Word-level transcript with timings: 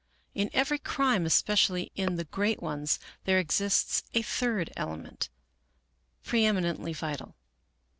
"In 0.33 0.49
every 0.51 0.79
crime, 0.79 1.27
especially 1.27 1.91
i.f 1.95 2.15
the 2.15 2.23
great 2.23 2.59
ones, 2.59 2.97
there 3.25 3.37
exists 3.37 4.01
a 4.15 4.23
third 4.23 4.73
element, 4.75 5.29
preeminently 6.23 6.91
vital. 6.93 7.35